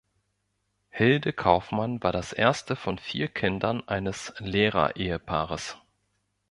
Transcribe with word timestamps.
Hilde 0.89 1.31
Kaufmann 1.31 2.01
war 2.01 2.11
das 2.11 2.33
erste 2.33 2.75
von 2.75 2.97
vier 2.97 3.27
Kindern 3.27 3.87
eines 3.87 4.33
Lehrerehepaares. 4.39 5.77